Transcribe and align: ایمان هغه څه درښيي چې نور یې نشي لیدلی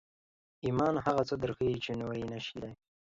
ایمان 0.65 0.93
هغه 1.05 1.21
څه 1.29 1.35
درښيي 1.41 1.77
چې 1.85 1.91
نور 1.99 2.13
یې 2.21 2.25
نشي 2.33 2.53
لیدلی 2.61 2.71